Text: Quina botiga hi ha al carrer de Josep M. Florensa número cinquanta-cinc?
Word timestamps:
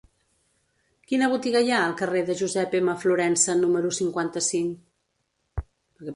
Quina 1.11 1.27
botiga 1.33 1.61
hi 1.67 1.69
ha 1.73 1.81
al 1.89 1.93
carrer 1.99 2.23
de 2.31 2.37
Josep 2.39 2.73
M. 2.81 2.97
Florensa 3.05 3.59
número 3.61 3.93
cinquanta-cinc? 4.01 5.63